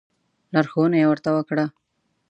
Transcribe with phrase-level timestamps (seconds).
[0.53, 1.65] لارښوونه یې ورته وکړه.